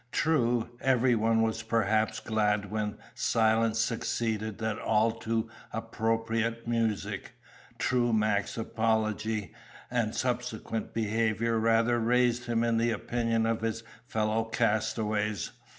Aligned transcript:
True, 0.11 0.69
every 0.81 1.13
one 1.13 1.43
was 1.43 1.61
perhaps 1.61 2.19
glad 2.19 2.71
when 2.71 2.97
silence 3.13 3.77
succeeded 3.77 4.57
that 4.57 4.79
all 4.79 5.11
too 5.11 5.47
appropriate 5.71 6.67
music; 6.67 7.33
true, 7.77 8.11
Mac's 8.11 8.57
apology 8.57 9.53
and 9.91 10.15
subsequent 10.15 10.95
behaviour 10.95 11.59
rather 11.59 11.99
raised 11.99 12.45
him 12.45 12.63
in 12.63 12.77
the 12.77 12.89
opinion 12.89 13.45
of 13.45 13.61
his 13.61 13.83
fellow 14.07 14.45
castaways. 14.45 15.51